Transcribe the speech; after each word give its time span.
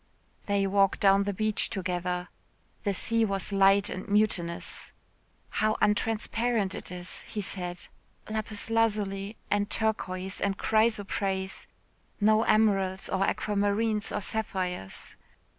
They 0.47 0.65
walked 0.65 0.99
down 0.99 1.25
the 1.25 1.31
beach 1.33 1.69
together. 1.69 2.29
The 2.85 2.95
sea 2.95 3.23
was 3.23 3.53
light 3.53 3.87
and 3.87 4.07
mutinous. 4.09 4.91
"How 5.49 5.75
untransparent 5.75 6.73
it 6.73 6.89
is," 6.91 7.21
he 7.27 7.39
said, 7.39 7.85
"lapis 8.27 8.71
lazuli 8.71 9.37
and 9.51 9.69
turquoise 9.69 10.41
and 10.41 10.57
chrysoprase 10.57 11.67
no 12.19 12.41
emeralds 12.41 13.09
or 13.09 13.23
aquamarines, 13.25 14.11
or 14.11 14.21
sapphires." 14.21 15.15